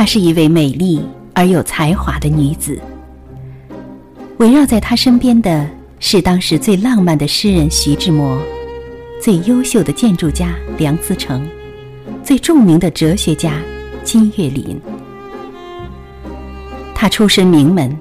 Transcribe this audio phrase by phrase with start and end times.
[0.00, 0.98] 她是一位美丽
[1.34, 2.80] 而有才华的女子。
[4.38, 8.40] 围绕在她身边的是当时最浪漫的诗人徐志摩，
[9.20, 11.46] 最优秀的建筑家梁思成，
[12.24, 13.52] 最著名的哲学家
[14.02, 14.80] 金岳霖。
[16.94, 17.94] 她出身名门，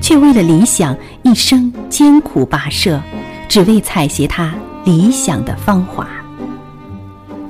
[0.00, 3.02] 却为了理想一生艰苦跋涉，
[3.48, 4.54] 只为采撷她
[4.84, 6.06] 理想的芳华。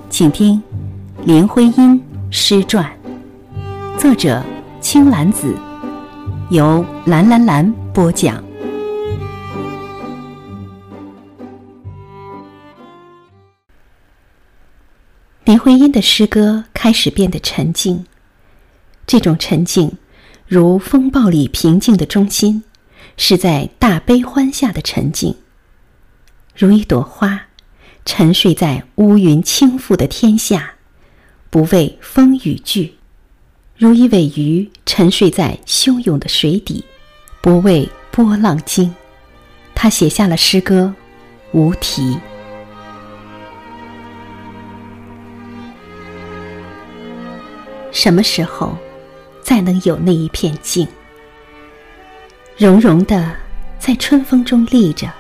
[0.09, 0.63] 请听
[1.27, 2.91] 林徽因诗传，
[3.99, 4.45] 作者
[4.81, 5.55] 青兰子，
[6.51, 8.43] 由蓝蓝蓝播讲。
[15.45, 18.05] 林徽因的诗歌开始变得沉静，
[19.07, 19.93] 这种沉静，
[20.47, 22.65] 如风暴里平静的中心，
[23.17, 25.37] 是在大悲欢下的沉静，
[26.57, 27.47] 如一朵花，
[28.05, 30.75] 沉睡在乌云倾覆的天下，
[31.49, 32.99] 不畏风雨惧；
[33.77, 36.85] 如一尾鱼，沉睡在汹涌的水底，
[37.41, 38.95] 不畏波浪惊。
[39.75, 40.95] 他写下了诗歌
[41.59, 42.13] 《无题》。
[47.91, 48.79] 什么时候，
[49.43, 50.87] 再能有那一片静，
[52.57, 53.35] 融融的
[53.81, 55.11] 在春风中立着，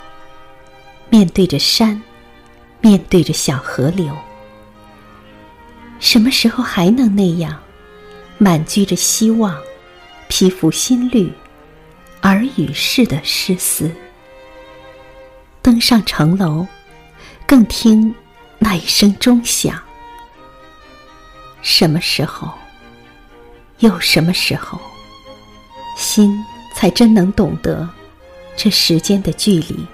[1.11, 2.01] 面对着山，
[2.81, 4.17] 面对着小河流？
[5.99, 7.59] 什么时候还能那样，
[8.39, 9.57] 满居着希望，
[10.29, 11.33] 披拂新绿，
[12.23, 13.91] 耳语式的诗思？
[15.63, 16.67] 登上城楼，
[17.47, 18.15] 更听
[18.59, 19.81] 那一声钟响。
[21.63, 22.51] 什么时候？
[23.79, 24.81] 又什么时候，
[25.97, 26.43] 心
[26.75, 27.89] 才真能懂得
[28.57, 29.87] 这时间的距离，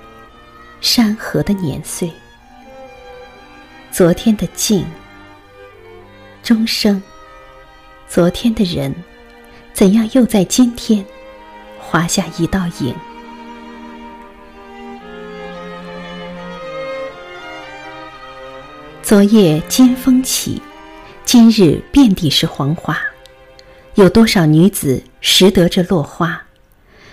[0.80, 2.12] 山河的年岁，
[3.90, 4.84] 昨天的静，
[6.42, 7.02] 钟声，
[8.12, 8.92] 昨天的人，
[9.72, 11.06] 怎样又在今天
[11.78, 12.92] 划下一道影？
[19.00, 20.60] 昨夜金风起，
[21.24, 22.98] 今日遍地是黄花。
[23.94, 26.42] 有多少女子识得这落花？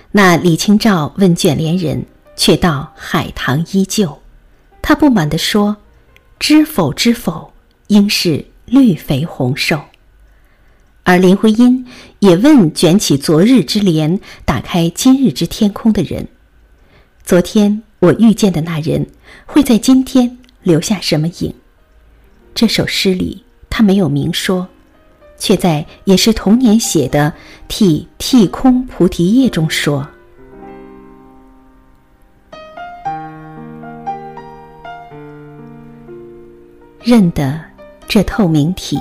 [0.10, 2.04] 那李清照问卷帘人，
[2.36, 4.20] 却道海棠依旧。
[4.82, 5.78] 他不满地说
[6.40, 7.54] ：“知否知否，
[7.86, 9.80] 应是绿肥红瘦。”
[11.08, 11.88] 而林徽因
[12.20, 16.28] 也问卷起昨日之帘，打开今日之天空的人
[17.24, 19.08] ：“昨天我遇见的那人，
[19.46, 21.54] 会在今天留下什么影？”
[22.54, 24.68] 这首诗里，他没有明说。
[25.40, 27.32] 却在也是童年写的
[27.70, 30.06] 《替替空菩提叶》中说
[37.02, 37.64] ：“认得
[38.08, 39.00] 这透明体，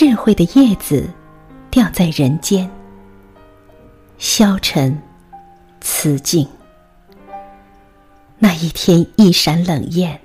[0.00, 1.06] 智慧的叶子
[1.70, 2.70] 掉在人间，
[4.16, 4.98] 消沉
[5.82, 6.48] 辞静。
[8.38, 10.18] 那一天一闪冷艳，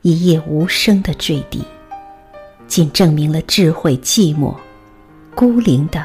[0.00, 1.62] 一夜无声的坠地。”
[2.66, 4.56] 仅证明了智慧寂寞、
[5.34, 6.02] 孤零的，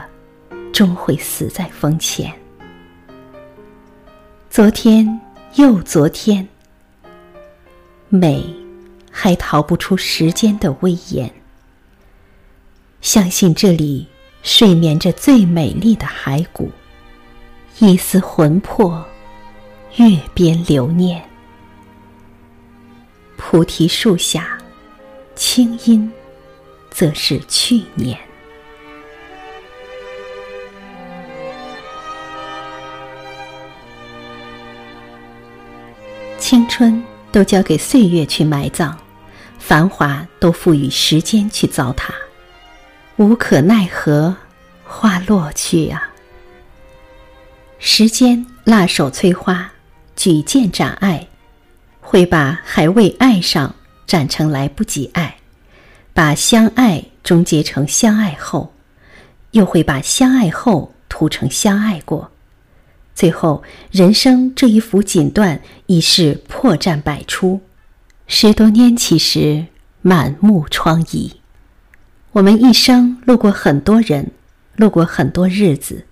[0.73, 2.29] 终会死在风前。
[4.49, 5.21] 昨天
[5.55, 6.45] 又昨天，
[8.09, 8.43] 美
[9.09, 11.33] 还逃不出时间的威严。
[13.01, 14.07] 相信这里
[14.43, 16.71] 睡眠着最美丽的骸骨，
[17.79, 19.03] 一丝魂魄，
[19.97, 21.21] 月边留念。
[23.37, 24.57] 菩提树下，
[25.35, 26.11] 清音。
[26.93, 28.19] 则是去年。
[36.37, 37.01] 青春
[37.31, 38.93] 都交给岁月去埋葬，
[39.57, 42.11] 繁华都赋予时间去糟蹋，
[43.21, 44.35] 无可奈何，
[44.83, 46.09] 花落去啊！
[47.77, 49.73] 时间辣手摧花，
[50.15, 51.27] 举剑斩爱，
[51.99, 53.75] 会把还未爱上
[54.07, 55.37] 斩成来不及爱。
[56.13, 58.73] 把相爱终结成相爱后，
[59.51, 62.31] 又会把相爱后涂成相爱过，
[63.13, 63.61] 最后
[63.91, 67.61] 人生这一幅锦缎已是破绽百出。
[68.25, 69.67] 十多年其实
[70.01, 71.33] 满目疮痍。
[72.33, 74.31] 我们一生路过很多人，
[74.77, 76.05] 路过很多日子，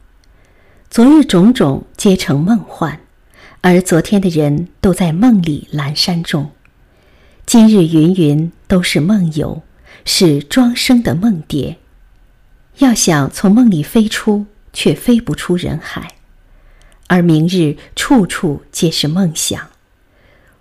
[0.90, 3.00] 昨日种种皆成梦幻，
[3.62, 6.52] 而昨天的人都在梦里阑珊中，
[7.46, 9.62] 今日云云都是梦游。
[10.06, 11.78] 是庄生的梦蝶，
[12.78, 16.02] 要想从梦里飞出，却飞不出人海；
[17.08, 19.68] 而明日处处皆是梦想。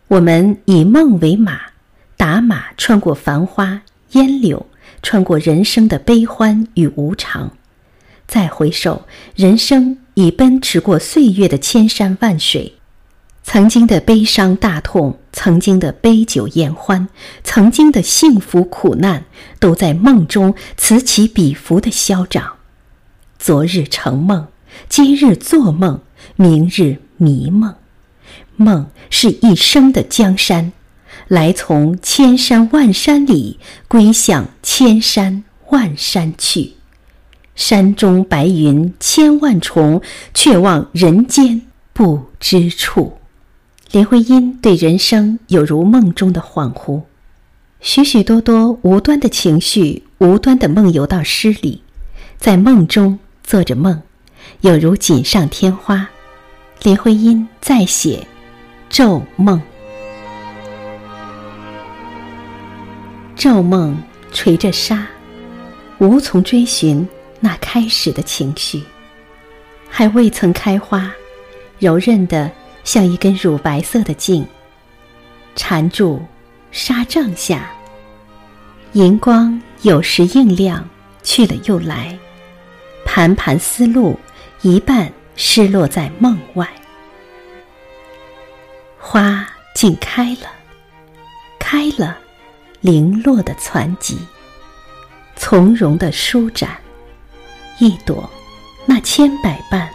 [0.09, 1.61] 我们以梦为马，
[2.17, 3.81] 打马穿过繁花
[4.13, 4.67] 烟柳，
[5.03, 7.53] 穿过人生的悲欢与无常，
[8.27, 12.75] 再回首，人生已奔驰过岁月的千山万水。
[13.43, 17.09] 曾经的悲伤大痛，曾经的杯酒言欢，
[17.43, 19.25] 曾经的幸福苦难，
[19.59, 22.57] 都在梦中此起彼伏的消长。
[23.39, 24.49] 昨日成梦，
[24.91, 26.03] 今日做梦，
[26.37, 27.75] 明日迷梦。
[28.57, 30.73] 梦是一生的江山，
[31.29, 36.73] 来从千山万山里，归向千山万山去。
[37.55, 40.01] 山中白云千万重，
[40.33, 43.19] 却望人间不知处。
[43.91, 47.03] 林徽因对人生有如梦中的恍惚，
[47.81, 51.83] 许许多多无端的情绪，无端的梦游到诗里，
[52.39, 54.03] 在梦中做着梦，
[54.61, 56.09] 有如锦上添花。
[56.83, 58.27] 林徽因在写
[58.95, 59.59] 《昼梦》，
[63.39, 63.97] 昼梦
[64.33, 65.07] 垂着纱，
[65.99, 67.09] 无从追寻
[67.39, 68.83] 那开始的情绪，
[69.89, 71.11] 还未曾开花，
[71.79, 72.51] 柔韧的。
[72.85, 74.47] 像一根乳白色的茎，
[75.55, 76.23] 缠住
[76.73, 77.71] 纱帐下。
[78.95, 80.89] 银光有时映亮，
[81.23, 82.19] 去了又来。
[83.05, 84.19] 盘盘丝路，
[84.63, 86.67] 一半失落在梦外。
[88.99, 90.51] 花竟开了，
[91.59, 92.17] 开了，
[92.81, 94.19] 零落的攒集，
[95.37, 96.77] 从容的舒展。
[97.79, 98.29] 一朵，
[98.87, 99.89] 那千百瓣，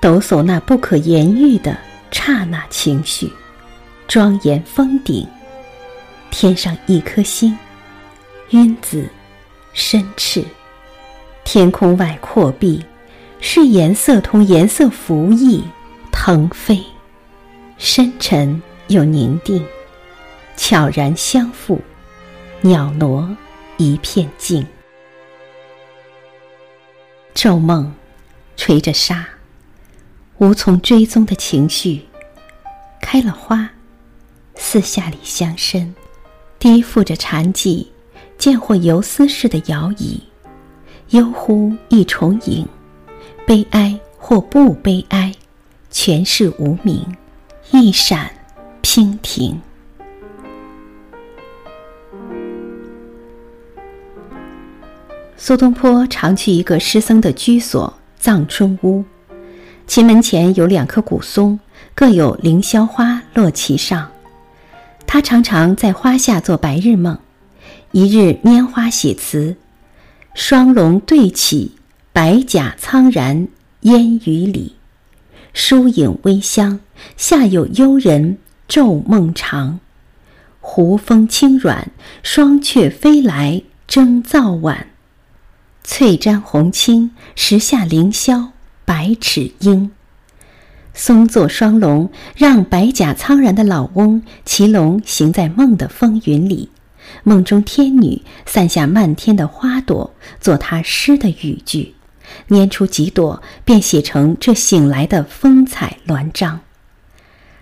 [0.00, 1.76] 抖擞那不可言喻的。
[2.12, 3.30] 刹那情绪，
[4.08, 5.26] 庄严峰顶，
[6.30, 7.54] 天上一颗星，
[8.50, 9.06] 晕紫，
[9.74, 10.42] 深赤；
[11.44, 12.82] 天空外阔壁，
[13.40, 15.62] 是颜色同颜色浮逸，
[16.10, 16.82] 腾飞，
[17.76, 19.62] 深沉又宁定，
[20.56, 21.78] 悄然相附，
[22.66, 23.36] 袅挪
[23.76, 24.66] 一片静。
[27.32, 27.92] 昼梦，
[28.56, 29.24] 垂着纱。
[30.38, 32.02] 无从追踪的情绪，
[33.00, 33.70] 开了花，
[34.56, 35.94] 四下里相深，
[36.58, 37.86] 低附着禅寂，
[38.36, 40.18] 见或游丝似的摇曳，
[41.10, 42.66] 悠忽一重影，
[43.46, 45.32] 悲哀或不悲哀，
[45.92, 47.16] 全是无名，
[47.70, 48.28] 一闪
[48.82, 49.62] 娉婷。
[55.38, 59.04] 苏东坡常去一个师僧的居所藏春屋。
[59.86, 61.60] 其门前有两棵古松，
[61.94, 64.10] 各有凌霄花落其上。
[65.06, 67.16] 他常常在花下做白日梦。
[67.92, 69.54] 一日拈花写词
[70.34, 71.72] ：“双龙对起，
[72.12, 73.46] 白甲苍然
[73.82, 74.74] 烟雨里。
[75.54, 76.80] 疏影微香，
[77.16, 78.38] 下有幽人
[78.68, 79.78] 昼梦长。
[80.60, 81.90] 湖风轻软，
[82.22, 84.88] 双雀飞来争早晚。
[85.88, 88.48] 翠毡红青，石下凌霄。”
[88.84, 89.90] 百尺鹰，
[90.94, 96.68] 松作双龙，让白甲苍然的老翁骑龙行在梦的风云里。
[97.24, 101.94] 梦中天女散下漫天的花朵，做他诗的语句，
[102.48, 106.60] 拈出几朵，便写成这醒来的风采鸾章。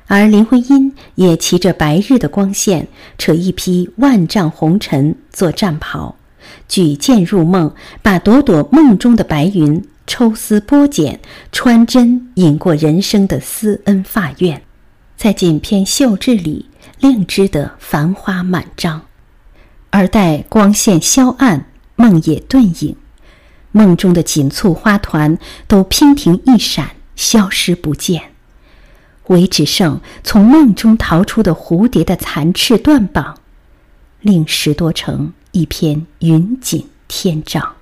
[0.07, 6.17] 而林徽因也骑着白日的光线，扯一匹万丈红尘做战袍，
[6.69, 9.83] 举剑入梦，把朵朵梦中的白云。
[10.07, 11.19] 抽丝剥茧，
[11.51, 14.61] 穿针引过人生的思恩发愿，
[15.17, 16.69] 在锦篇绣制里，
[17.01, 19.01] 另织得繁花满章。
[19.89, 21.65] 而待光线消暗，
[21.97, 22.95] 梦也遁影，
[23.73, 28.25] 梦中的锦簇花团都娉婷一闪，消失不见，
[29.29, 33.39] 唯只剩从梦中逃出的蝴蝶的残翅断膀，
[34.21, 37.77] 令十多成一篇云锦天章。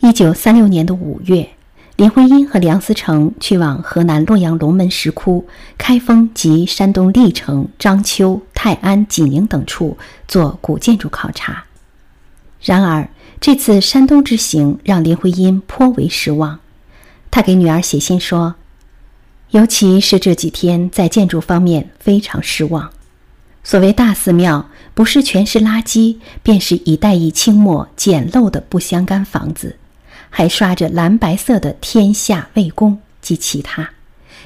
[0.00, 1.50] 一九三六年的五月，
[1.94, 5.46] 林徽因和梁思成去往河南洛阳龙门石窟、
[5.78, 9.96] 开封及山东历城、章丘、泰安、济宁等处
[10.26, 11.64] 做古建筑考察。
[12.60, 13.08] 然而，
[13.40, 16.58] 这次山东之行让林徽因颇为失望。
[17.30, 18.56] 她给女儿写信说
[19.50, 22.90] ：“尤其是这几天在建筑方面非常失望。
[23.62, 24.68] 所谓大寺庙，
[24.98, 29.76] 不是全是垃圾，便是一代一清末简陋的不相干房子。”
[30.28, 33.90] 还刷着蓝白色的“天下为公”及其他，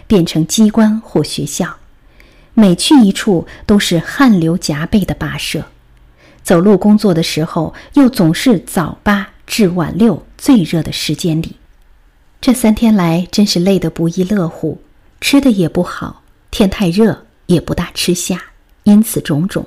[0.06, 1.76] 变成机关或学校，
[2.52, 5.64] 每去一处都是汗流浃背的跋涉。
[6.42, 11.56] 走路工作的时候，又总是早八至晚六最热的时间里。
[12.42, 14.82] 这三天来真是累得不亦乐乎，
[15.18, 18.38] 吃的也不好，天太热也不大吃下，
[18.82, 19.66] 因此种种，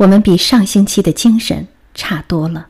[0.00, 2.68] 我们比上星期的精神差多了。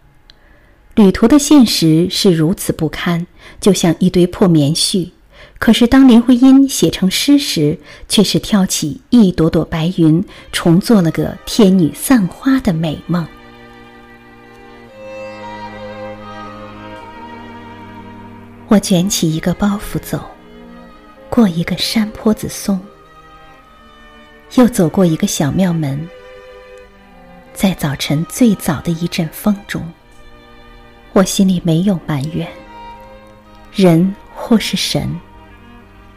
[0.97, 3.25] 旅途的现实是如此不堪，
[3.61, 5.11] 就像一堆破棉絮。
[5.57, 13.25] 可是当林徽因写成诗时，却是挑起一朵朵白云，重做了个天女散花的美梦。
[18.67, 20.21] 我卷起一个包袱走，
[21.29, 22.81] 过一个山坡子松，
[24.57, 26.09] 又走过一个小庙门，
[27.53, 29.83] 在早晨最早的一阵风中。
[31.13, 32.49] 我心里没有埋怨，
[33.73, 35.19] 人或是神，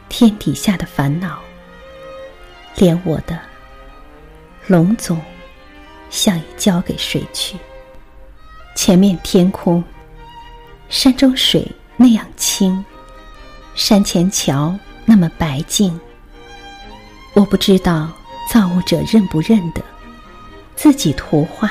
[0.08, 1.38] 天底下的烦恼，
[2.76, 3.38] 连我的
[4.66, 5.20] 龙总，
[6.10, 7.56] 像已交给谁去？
[8.76, 9.82] 前面天空，
[10.88, 12.84] 山中水那样清，
[13.74, 14.74] 山前桥
[15.04, 16.00] 那么白净。
[17.34, 18.12] 我不知道
[18.52, 19.82] 造物者认不认得
[20.76, 21.70] 自己图画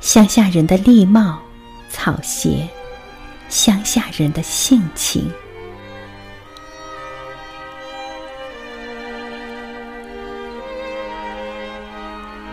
[0.00, 1.40] 乡下人的礼貌。
[1.88, 2.68] 草鞋，
[3.48, 5.30] 乡下人的性情。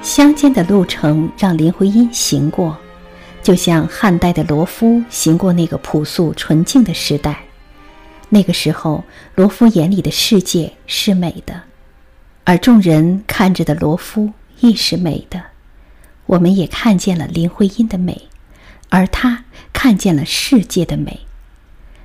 [0.01, 2.77] 乡间的路程让林徽因行过，
[3.41, 7.43] 就像汉代的罗敷行过那个朴素纯净的时代。
[8.29, 9.03] 那个时候，
[9.35, 11.59] 罗敷眼里的世界是美的，
[12.45, 14.31] 而众人看着的罗敷
[14.63, 15.43] 亦是美的。
[16.25, 18.29] 我们也看见了林徽因的美。
[18.89, 21.21] 而他看见了世界的美，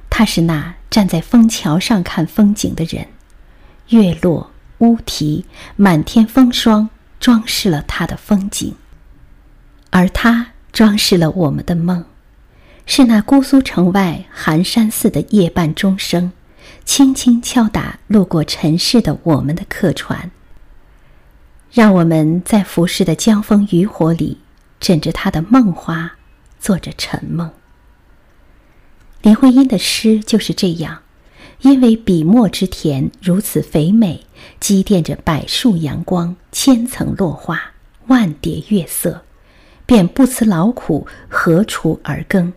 [0.08, 3.08] 他是那站在枫桥上看风景的人，
[3.88, 5.44] 月落乌啼，
[5.76, 6.88] 满天风霜
[7.20, 8.74] 装饰了他的风景，
[9.90, 12.06] 而他装饰了我们的梦，
[12.86, 16.32] 是那姑苏城外寒山寺的夜半钟声，
[16.86, 20.30] 轻轻敲打路过尘世的我们的客船，
[21.70, 24.38] 让我们在浮世的江风渔火里
[24.80, 26.12] 枕着他的梦花。
[26.60, 27.48] 做着沉梦。
[29.22, 30.98] 林徽因的诗就是这样，
[31.60, 34.26] 因为笔墨之甜如此肥美，
[34.58, 37.60] 积淀着百树阳光、千层落花、
[38.08, 39.22] 万叠月色，
[39.86, 42.52] 便不辞劳苦，何处而耕？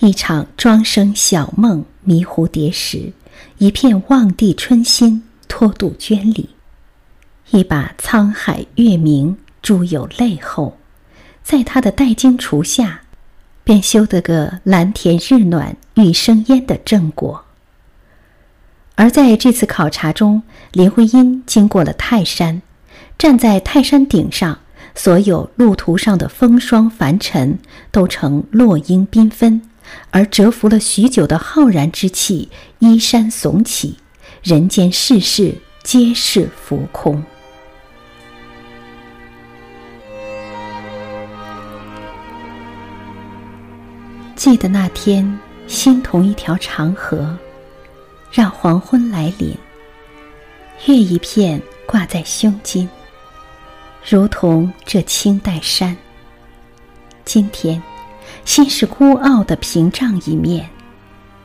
[0.00, 3.10] 一场庄生晓梦迷蝴蝶时，
[3.56, 6.50] 一片望帝春心托杜鹃里，
[7.50, 10.76] 一把沧海月明珠有泪后。
[11.42, 13.00] 在他的带金锄下，
[13.64, 17.44] 便修得个蓝田日暖玉生烟的正果。
[18.96, 22.60] 而在这次考察中，林徽因经过了泰山，
[23.16, 24.58] 站在泰山顶上，
[24.94, 27.58] 所有路途上的风霜凡尘
[27.90, 29.62] 都成落英缤纷，
[30.10, 32.50] 而蛰伏了许久的浩然之气
[32.80, 33.96] 依山耸起，
[34.42, 37.24] 人间世事皆是浮空。
[44.38, 47.36] 记得那天，心同一条长河，
[48.30, 49.52] 让黄昏来临。
[50.86, 52.88] 月一片挂在胸襟，
[54.08, 55.94] 如同这青黛山。
[57.24, 57.82] 今天，
[58.44, 60.70] 心是孤傲的屏障一面，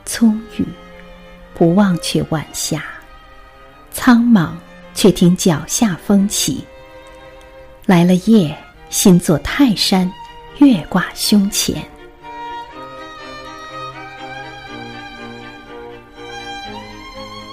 [0.06, 0.64] 葱郁，
[1.52, 2.84] 不忘却晚霞，
[3.90, 4.50] 苍茫
[4.94, 6.64] 却听脚下风起。
[7.86, 8.56] 来了夜，
[8.88, 10.08] 心作泰山，
[10.58, 11.84] 月挂胸前。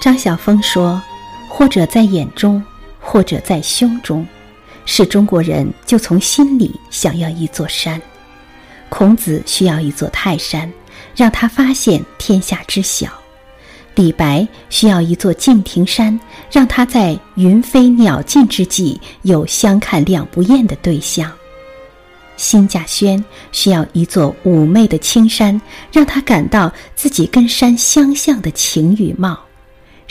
[0.02, 1.00] 张晓峰说
[1.48, 2.62] ：“或者在眼中，
[3.00, 4.26] 或者在胸中，
[4.84, 8.02] 是中国人就从心里想要一座山。
[8.90, 10.74] 孔子需要一座泰山，
[11.16, 13.10] 让他发现天下之小；
[13.94, 16.20] 李白需要一座敬亭山，
[16.52, 21.30] 让他在云飞鸟尽之际有相看两不厌的对象；
[22.38, 29.40] 辛稼轩需要一座妩媚的青山，让他感到自己跟山相像的情与貌。”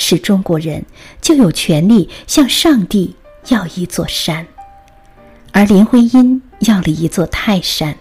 [0.01, 0.83] 是中国人
[1.21, 3.15] 就有权利向上帝
[3.49, 4.47] 要一座山，
[5.53, 7.95] 而林徽因要了一座泰山，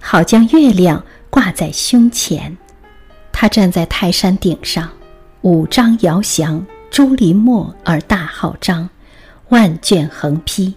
[0.00, 2.54] 好将月亮挂在胸前。
[3.32, 4.90] 他站在泰山顶上，
[5.42, 8.90] 五张遥翔，朱林墨而大号张，
[9.50, 10.74] 万卷横批，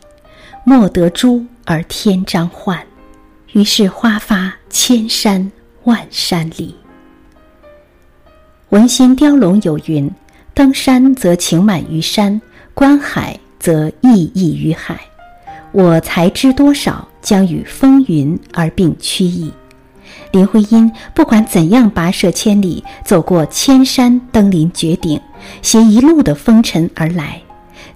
[0.64, 2.80] 莫得朱而天章换。
[3.54, 5.52] 于是花发千山
[5.86, 6.76] 万山里。
[8.70, 10.10] 文心雕龙有云。
[10.54, 12.42] 登山则情满于山，
[12.74, 15.00] 观海则意溢于海。
[15.72, 19.52] 我才知多少将与风云而并趋矣。
[20.32, 25.20] 林徽因不管怎样跋涉千里，走过千山，登临绝顶，
[25.62, 27.42] 携一路的风尘而来，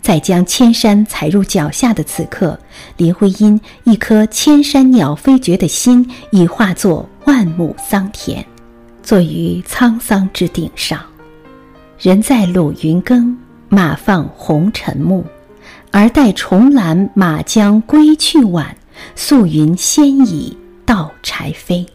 [0.01, 2.57] 在将千山踩入脚下的此刻，
[2.95, 8.45] 林徽因一颗千山鸟飞绝的心已化作万亩桑田，
[9.03, 10.99] 坐于沧桑之顶上。
[11.97, 13.37] 人在鲁云耕，
[13.69, 15.23] 马放红尘暮，
[15.91, 18.75] 而待重栏马将归去晚，
[19.15, 21.87] 宿云先已到柴扉。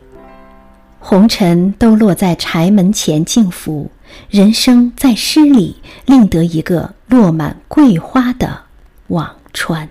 [0.99, 3.90] 红尘都落在柴门前静伏。
[4.28, 5.76] 人生在诗里，
[6.07, 8.59] 另得一个落满桂花的
[9.09, 9.88] 辋川。